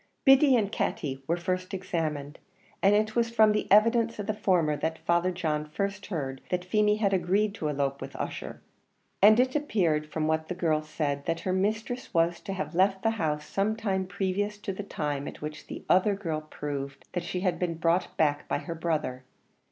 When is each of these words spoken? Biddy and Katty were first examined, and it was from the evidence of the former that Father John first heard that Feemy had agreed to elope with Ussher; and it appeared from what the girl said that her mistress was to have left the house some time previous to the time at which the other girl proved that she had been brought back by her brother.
Biddy 0.25 0.55
and 0.55 0.71
Katty 0.71 1.21
were 1.27 1.37
first 1.37 1.75
examined, 1.75 2.39
and 2.81 2.95
it 2.95 3.15
was 3.15 3.29
from 3.29 3.51
the 3.51 3.71
evidence 3.71 4.17
of 4.17 4.25
the 4.25 4.33
former 4.33 4.75
that 4.77 4.97
Father 4.97 5.29
John 5.29 5.63
first 5.63 6.07
heard 6.07 6.41
that 6.49 6.65
Feemy 6.65 6.95
had 6.97 7.13
agreed 7.13 7.53
to 7.53 7.67
elope 7.67 8.01
with 8.01 8.15
Ussher; 8.15 8.61
and 9.21 9.39
it 9.39 9.55
appeared 9.55 10.09
from 10.11 10.25
what 10.25 10.47
the 10.47 10.55
girl 10.55 10.81
said 10.81 11.27
that 11.27 11.41
her 11.41 11.53
mistress 11.53 12.15
was 12.15 12.39
to 12.39 12.53
have 12.53 12.73
left 12.73 13.03
the 13.03 13.11
house 13.21 13.45
some 13.45 13.75
time 13.75 14.07
previous 14.07 14.57
to 14.57 14.73
the 14.73 14.81
time 14.81 15.27
at 15.27 15.39
which 15.39 15.67
the 15.67 15.85
other 15.87 16.15
girl 16.15 16.41
proved 16.49 17.05
that 17.11 17.23
she 17.23 17.41
had 17.41 17.59
been 17.59 17.75
brought 17.75 18.17
back 18.17 18.47
by 18.47 18.57
her 18.57 18.73
brother. 18.73 19.23